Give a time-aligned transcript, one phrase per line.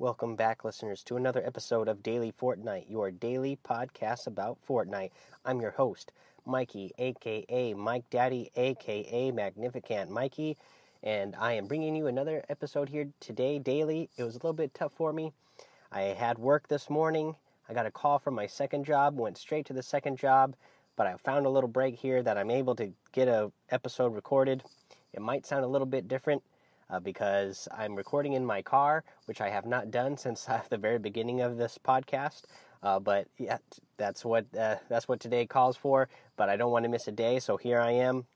[0.00, 5.10] Welcome back, listeners, to another episode of Daily Fortnite, your daily podcast about Fortnite.
[5.44, 6.12] I'm your host,
[6.46, 10.56] Mikey, aka Mike Daddy, aka Magnificent Mikey,
[11.02, 14.08] and I am bringing you another episode here today, daily.
[14.16, 15.32] It was a little bit tough for me.
[15.90, 17.34] I had work this morning.
[17.68, 20.54] I got a call from my second job, went straight to the second job,
[20.94, 24.62] but I found a little break here that I'm able to get a episode recorded.
[25.12, 26.44] It might sound a little bit different
[26.90, 30.78] uh, because I'm recording in my car, which I have not done since uh, the
[30.78, 32.42] very beginning of this podcast.
[32.82, 33.58] Uh, but yeah,
[33.96, 36.08] that's what uh, that's what today calls for.
[36.36, 38.26] But I don't want to miss a day, so here I am.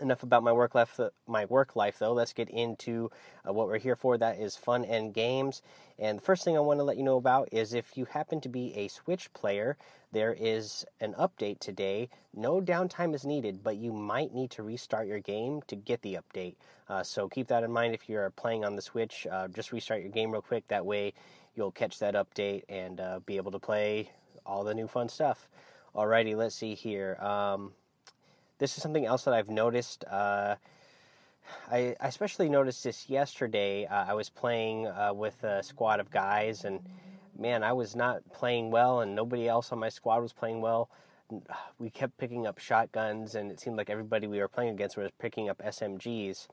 [0.00, 1.00] Enough about my work life.
[1.26, 2.12] My work life, though.
[2.12, 3.10] Let's get into
[3.46, 4.16] uh, what we're here for.
[4.16, 5.60] That is fun and games.
[5.98, 8.40] And the first thing I want to let you know about is if you happen
[8.42, 9.76] to be a Switch player,
[10.12, 12.10] there is an update today.
[12.32, 16.16] No downtime is needed, but you might need to restart your game to get the
[16.16, 16.54] update.
[16.88, 19.26] Uh, so keep that in mind if you're playing on the Switch.
[19.30, 20.68] Uh, just restart your game real quick.
[20.68, 21.12] That way
[21.56, 24.12] you'll catch that update and uh, be able to play
[24.46, 25.48] all the new fun stuff.
[25.94, 27.16] Alrighty, let's see here.
[27.16, 27.72] Um,
[28.58, 30.04] this is something else that I've noticed.
[30.04, 30.56] Uh,
[31.70, 33.86] I, I, especially noticed this yesterday.
[33.86, 36.80] Uh, I was playing uh, with a squad of guys, and
[37.38, 40.90] man, I was not playing well, and nobody else on my squad was playing well.
[41.78, 45.10] We kept picking up shotguns, and it seemed like everybody we were playing against was
[45.18, 46.48] picking up SMGs.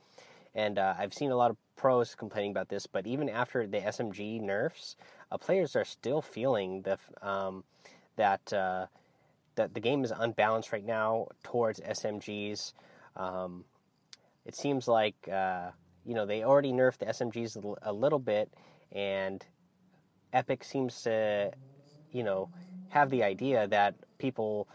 [0.53, 3.79] And uh, I've seen a lot of pros complaining about this, but even after the
[3.79, 4.95] SMG nerfs,
[5.31, 7.63] uh, players are still feeling the um,
[8.15, 8.85] that uh,
[9.55, 12.73] that the game is unbalanced right now towards SMGs.
[13.15, 13.65] Um,
[14.45, 15.71] it seems like uh,
[16.05, 18.53] you know they already nerfed the SMGs a little bit,
[18.91, 19.45] and
[20.33, 21.51] Epic seems to
[22.11, 22.49] you know
[22.89, 24.67] have the idea that people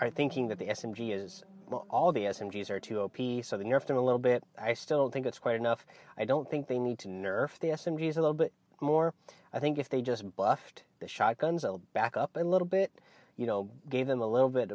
[0.00, 3.64] are thinking that the SMG is well, all the SMGs are too OP, so they
[3.64, 4.44] nerfed them a little bit.
[4.58, 5.86] I still don't think it's quite enough.
[6.18, 9.14] I don't think they need to nerf the SMGs a little bit more.
[9.52, 12.92] I think if they just buffed the shotguns they'll back up a little bit,
[13.36, 14.70] you know, gave them a little bit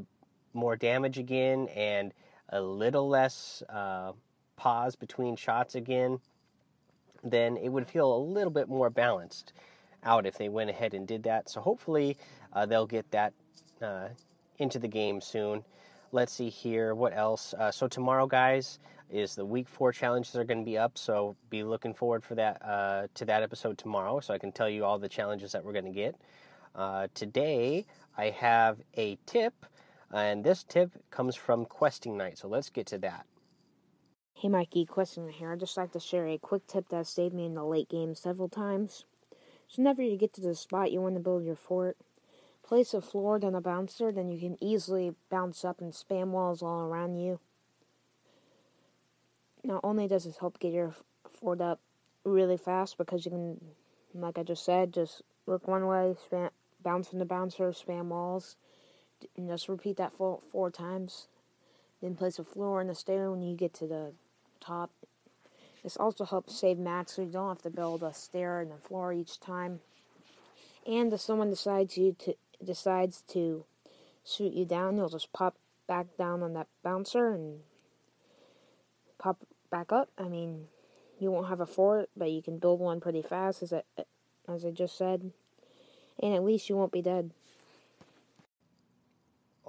[0.53, 2.13] more damage again and
[2.49, 4.11] a little less uh,
[4.55, 6.19] pause between shots again,
[7.23, 9.53] then it would feel a little bit more balanced
[10.03, 11.49] out if they went ahead and did that.
[11.49, 12.17] So hopefully
[12.53, 13.33] uh, they'll get that
[13.81, 14.09] uh,
[14.57, 15.63] into the game soon.
[16.11, 16.95] Let's see here.
[16.95, 17.53] What else?
[17.53, 20.97] Uh, so tomorrow, guys, is the week four challenges are going to be up.
[20.97, 24.69] So be looking forward for that uh, to that episode tomorrow, so I can tell
[24.69, 26.15] you all the challenges that we're going to get.
[26.75, 27.85] Uh, today,
[28.17, 29.65] I have a tip,
[30.11, 32.37] and this tip comes from Questing Knight.
[32.37, 33.25] So let's get to that.
[34.33, 35.51] Hey, Mikey, Questing here.
[35.51, 38.15] I'd just like to share a quick tip that saved me in the late game
[38.15, 39.03] several times.
[39.67, 41.97] So whenever you get to the spot you want to build your fort,
[42.63, 46.63] place a floor, then a bouncer, then you can easily bounce up and spam walls
[46.63, 47.39] all around you.
[49.63, 50.95] Not only does this help get your
[51.39, 51.81] fort up
[52.23, 53.61] really fast because you can,
[54.13, 56.49] like I just said, just look one way, spam,
[56.83, 58.55] bounce from the bouncer, spam walls,
[59.35, 61.27] and just repeat that four, four times.
[62.01, 64.13] Then place a floor in the stair when you get to the
[64.61, 64.91] top.
[65.83, 68.77] This also helps save mats so you don't have to build a stair and a
[68.77, 69.79] floor each time.
[70.85, 73.65] And if someone decides you to decides to
[74.25, 75.55] shoot you down, you'll just pop
[75.87, 77.59] back down on that bouncer and
[79.17, 79.37] pop
[79.69, 80.09] back up.
[80.17, 80.67] I mean,
[81.19, 83.83] you won't have a fort, but you can build one pretty fast, as I,
[84.47, 85.31] as I just said,
[86.21, 87.31] and at least you won't be dead.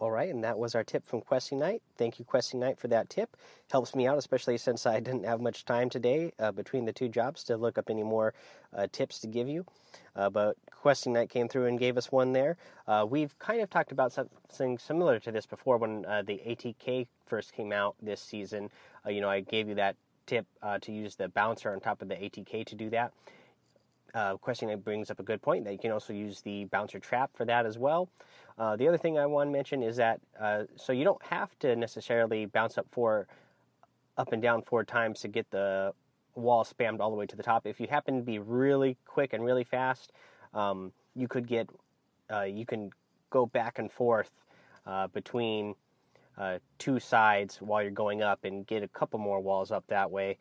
[0.01, 1.83] All right, and that was our tip from Questing Knight.
[1.99, 3.37] Thank you, Questing Knight, for that tip.
[3.71, 7.11] Helps me out, especially since I didn't have much time today uh, between the two
[7.11, 8.33] jobs to look up any more
[8.75, 9.67] uh, tips to give you.
[10.17, 12.57] Uh, but Questing Knight came through and gave us one there.
[12.89, 17.07] Uh, we've kind of talked about something similar to this before when uh, the ATK
[17.27, 18.71] first came out this season.
[19.05, 20.47] Uh, you know, I gave you that tip
[20.81, 23.13] to use the bouncer on top of the ATK to do that.
[24.15, 26.99] Uh, Questing Knight brings up a good point that you can also use the bouncer
[26.99, 28.09] trap for that as well.
[28.59, 31.57] Uh, the other thing I want to mention is that uh, so you don't have
[31.61, 33.29] to necessarily bounce up four,
[34.19, 35.93] up and down four times to get the
[36.35, 37.67] wall spammed all the way to the top.
[37.67, 40.13] If you happen to be really quick and really fast,
[40.55, 41.69] um, you could get
[42.33, 42.91] uh, you can
[43.31, 44.31] go back and forth
[44.87, 45.75] uh, between
[46.37, 50.11] uh, two sides while you're going up and get a couple more walls up that
[50.11, 50.39] way,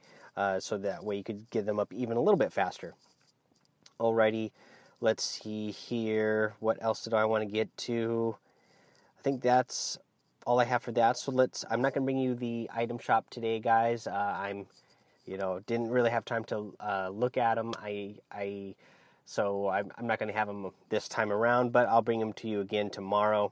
[0.59, 2.93] so that way you could get them up even a little bit faster.
[3.99, 4.51] Alrighty.
[5.01, 6.53] Let's see here.
[6.61, 8.37] What else did I want to get to?
[9.17, 9.97] I think that's
[10.45, 11.17] all I have for that.
[11.17, 11.65] So let's.
[11.69, 14.07] I'm not going to bring you the item shop today, guys.
[14.07, 14.67] Uh, I'm,
[15.25, 17.73] you know, didn't really have time to uh, look at them.
[17.77, 18.75] I, I,
[19.25, 22.31] so I'm, I'm not going to have them this time around, but I'll bring them
[22.33, 23.51] to you again tomorrow.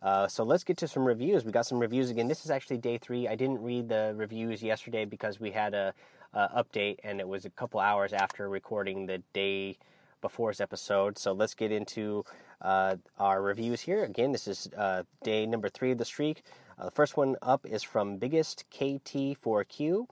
[0.00, 1.44] Uh, so let's get to some reviews.
[1.44, 2.28] We got some reviews again.
[2.28, 3.26] This is actually day three.
[3.26, 5.92] I didn't read the reviews yesterday because we had a,
[6.34, 9.76] uh, update, and it was a couple hours after recording the day
[10.20, 11.18] before's episode.
[11.18, 12.24] So let's get into
[12.60, 14.04] uh, our reviews here.
[14.04, 16.42] Again, this is uh, day number three of the streak.
[16.78, 20.06] Uh, the first one up is from Biggest KT4Q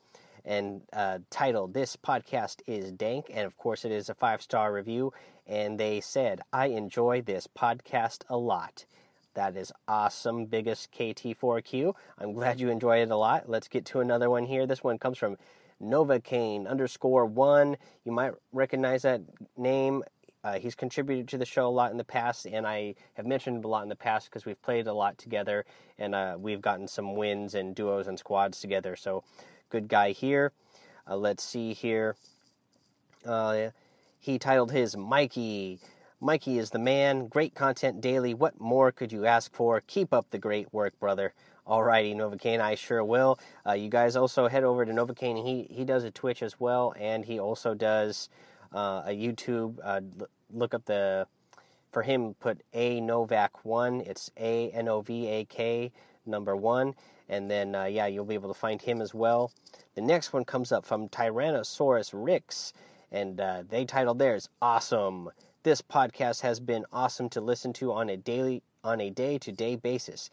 [0.45, 3.27] and uh, titled This Podcast is Dank.
[3.33, 5.13] And of course, it is a five star review.
[5.47, 8.85] And they said, I enjoy this podcast a lot.
[9.35, 11.95] That is awesome, biggest KT4Q.
[12.19, 13.51] I'm glad you enjoyed it a lot.
[13.51, 14.67] Let's get to another one here.
[14.67, 15.37] This one comes from
[15.83, 17.77] Novocaine underscore one.
[18.05, 19.21] You might recognize that
[19.57, 20.03] name.
[20.45, 23.65] Uh, he's contributed to the show a lot in the past, and I have mentioned
[23.65, 25.65] a lot in the past because we've played a lot together,
[25.99, 28.95] and uh, we've gotten some wins and duos and squads together.
[28.95, 29.25] So,
[29.71, 30.53] good guy here.
[31.09, 32.15] Uh, let's see here.
[33.25, 33.71] Uh,
[34.21, 35.81] he titled his Mikey.
[36.21, 37.27] Mikey is the man.
[37.29, 38.33] Great content daily.
[38.33, 39.83] What more could you ask for?
[39.87, 41.35] Keep up the great work, brother.
[41.67, 43.39] Alrighty, Novocaine, I sure will.
[43.67, 45.45] Uh, you guys also head over to Novocaine.
[45.45, 48.31] He he does a Twitch as well, and he also does
[48.73, 49.79] uh, a YouTube.
[49.85, 50.01] Uh,
[50.51, 51.27] look up the
[51.93, 52.35] for him.
[52.41, 54.01] Put a Novak one.
[54.01, 55.93] It's a N O V A K
[56.25, 56.95] number one,
[57.29, 59.53] and then uh, yeah, you'll be able to find him as well.
[59.97, 62.73] The next one comes up from Tyrannosaurus Rix,
[63.13, 65.29] and uh, they titled theirs "Awesome."
[65.67, 69.51] This podcast has been awesome to listen to on a daily on a day to
[69.51, 70.31] day basis.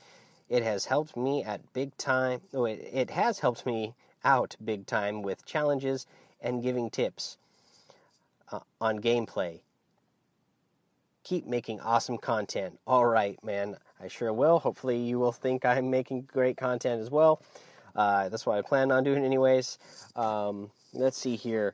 [0.47, 2.41] It has helped me at big time.
[2.53, 6.05] Oh, it, it has helped me out big time with challenges
[6.39, 7.37] and giving tips
[8.51, 9.61] uh, on gameplay
[11.23, 12.77] keep making awesome content.
[12.85, 14.59] All right, man, I sure will.
[14.59, 17.41] Hopefully, you will think I'm making great content as well.
[17.95, 19.79] Uh, that's what I plan on doing, anyways.
[20.15, 21.73] Um, let's see here.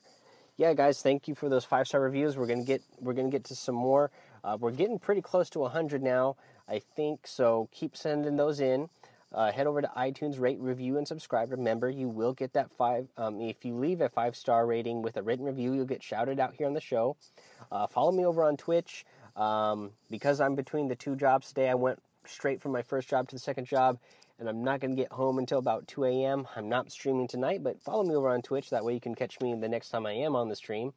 [0.60, 2.36] Yeah, guys, thank you for those five star reviews.
[2.36, 4.10] We're gonna get we're gonna get to some more.
[4.44, 6.36] Uh, we're getting pretty close to 100 now,
[6.68, 7.26] I think.
[7.26, 8.90] So keep sending those in.
[9.32, 11.50] Uh, head over to iTunes, rate, review, and subscribe.
[11.50, 13.08] Remember, you will get that five.
[13.16, 16.38] Um, if you leave a five star rating with a written review, you'll get shouted
[16.38, 17.16] out here on the show.
[17.72, 19.06] Uh, follow me over on Twitch.
[19.36, 23.28] Um, because I'm between the two jobs today, I went straight from my first job
[23.28, 23.98] to the second job,
[24.40, 26.48] and I'm not going to get home until about 2 a.m.
[26.56, 28.70] I'm not streaming tonight, but follow me over on Twitch.
[28.70, 30.94] That way you can catch me the next time I am on the stream.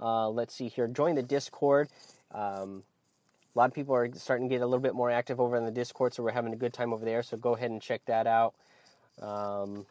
[0.00, 0.88] Uh, let's see here.
[0.88, 1.88] Join the Discord.
[2.32, 2.82] Um,
[3.54, 5.66] a lot of people are starting to get a little bit more active over on
[5.66, 7.22] the Discord, so we're having a good time over there.
[7.22, 8.54] So go ahead and check that out.
[9.20, 9.84] Um,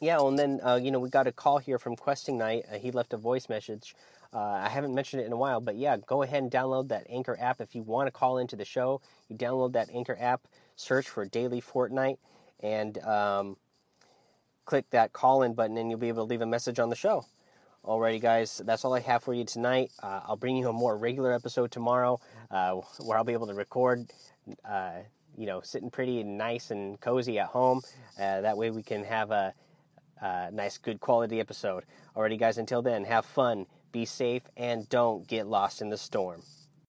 [0.00, 2.64] yeah, and then uh, you know we got a call here from Questing Knight.
[2.72, 3.94] Uh, he left a voice message
[4.34, 7.06] uh, I haven't mentioned it in a while, but yeah, go ahead and download that
[7.08, 9.00] Anchor app if you want to call into the show.
[9.28, 10.42] You download that Anchor app,
[10.76, 12.18] search for Daily Fortnite,
[12.60, 13.56] and um,
[14.64, 16.96] click that call in button, and you'll be able to leave a message on the
[16.96, 17.24] show.
[17.84, 19.92] Alrighty, guys, that's all I have for you tonight.
[20.02, 22.18] Uh, I'll bring you a more regular episode tomorrow
[22.50, 24.06] uh, where I'll be able to record,
[24.64, 25.00] uh,
[25.36, 27.82] you know, sitting pretty and nice and cozy at home.
[28.18, 29.52] Uh, that way we can have a,
[30.22, 31.84] a nice, good quality episode.
[32.16, 36.42] Alrighty, guys, until then, have fun be safe and don't get lost in the storm.